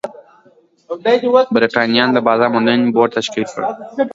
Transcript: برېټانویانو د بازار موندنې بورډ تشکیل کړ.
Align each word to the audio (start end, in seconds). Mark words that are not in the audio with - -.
برېټانویانو 1.55 2.15
د 2.15 2.19
بازار 2.27 2.49
موندنې 2.53 2.91
بورډ 2.95 3.11
تشکیل 3.17 3.45
کړ. 3.53 3.61